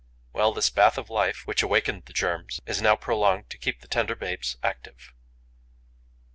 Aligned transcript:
Well, 0.33 0.51
this 0.51 0.71
bath 0.71 0.97
of 0.97 1.11
life, 1.11 1.45
which 1.45 1.61
awakened 1.61 2.05
the 2.05 2.11
germs, 2.13 2.59
is 2.65 2.81
now 2.81 2.95
prolonged 2.95 3.51
to 3.51 3.57
keep 3.59 3.81
the 3.81 3.87
tender 3.87 4.15
babes 4.15 4.57
active. 4.63 5.13